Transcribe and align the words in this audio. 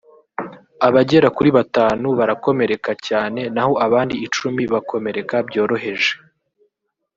abagera 0.87 1.27
kuri 1.35 1.49
batanu 1.57 2.07
barakomereka 2.19 2.91
cyane 3.07 3.41
naho 3.55 3.73
abandi 3.85 4.15
icumi 4.25 4.63
bakomereka 4.73 5.35
byoroheje 5.47 6.11